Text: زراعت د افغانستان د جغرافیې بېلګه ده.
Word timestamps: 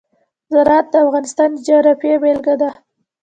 زراعت 0.53 0.87
د 0.91 0.95
افغانستان 1.05 1.49
د 1.53 1.57
جغرافیې 1.67 2.15
بېلګه 2.21 2.55
ده. 2.61 2.69